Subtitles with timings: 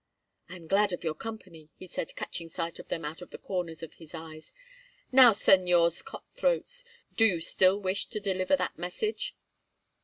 [0.49, 3.37] "I am glad of your company," he said, catching sight of them out of the
[3.37, 4.51] corners of his eyes.
[5.11, 6.83] "Now, Señors Cut throats,
[7.15, 9.35] do you still wish to deliver that message?"